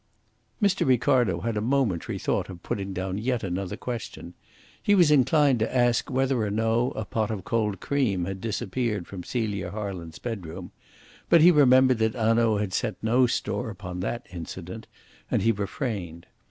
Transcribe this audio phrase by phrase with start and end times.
[0.59, 0.83] Mr.
[0.83, 4.33] Ricardo had a momentary thought of putting down yet another question.
[4.81, 9.05] He was inclined to ask whether or no a pot of cold cream had disappeared
[9.05, 10.71] from Celia Harland's bedroom;
[11.29, 14.87] but he remembered that Hanaud had set no store upon that incident,
[15.29, 16.25] and he refrained.